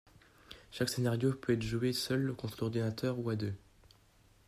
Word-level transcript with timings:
Chaque 0.71 0.89
scénario 0.89 1.31
peut 1.31 1.53
être 1.53 1.61
joué 1.61 1.93
seul 1.93 2.33
contre 2.35 2.61
l’ordinateur 2.61 3.19
ou 3.19 3.29
à 3.29 3.35
deux. 3.35 3.53